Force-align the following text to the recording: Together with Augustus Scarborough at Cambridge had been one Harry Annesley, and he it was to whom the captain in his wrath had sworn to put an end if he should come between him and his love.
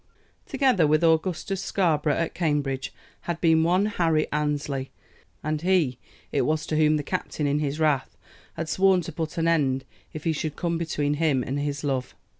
Together 0.47 0.87
with 0.87 1.03
Augustus 1.03 1.61
Scarborough 1.63 2.15
at 2.15 2.33
Cambridge 2.33 2.91
had 3.29 3.39
been 3.39 3.61
one 3.63 3.85
Harry 3.85 4.25
Annesley, 4.31 4.89
and 5.43 5.61
he 5.61 5.99
it 6.31 6.41
was 6.41 6.65
to 6.65 6.75
whom 6.75 6.97
the 6.97 7.03
captain 7.03 7.45
in 7.45 7.59
his 7.59 7.79
wrath 7.79 8.17
had 8.55 8.67
sworn 8.67 9.01
to 9.01 9.11
put 9.11 9.37
an 9.37 9.47
end 9.47 9.85
if 10.11 10.23
he 10.23 10.33
should 10.33 10.55
come 10.55 10.79
between 10.79 11.13
him 11.13 11.43
and 11.43 11.59
his 11.59 11.83
love. 11.83 12.15